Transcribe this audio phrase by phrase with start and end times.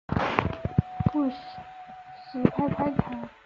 [1.13, 3.29] 不时拍拍她